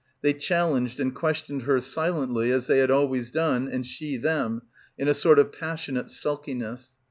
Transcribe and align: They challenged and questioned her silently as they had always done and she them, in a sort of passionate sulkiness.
They 0.23 0.33
challenged 0.33 0.99
and 0.99 1.13
questioned 1.13 1.61
her 1.61 1.79
silently 1.79 2.51
as 2.51 2.65
they 2.65 2.79
had 2.79 2.89
always 2.89 3.29
done 3.29 3.67
and 3.67 3.85
she 3.85 4.17
them, 4.17 4.63
in 4.97 5.07
a 5.07 5.13
sort 5.13 5.37
of 5.37 5.51
passionate 5.51 6.09
sulkiness. 6.09 6.95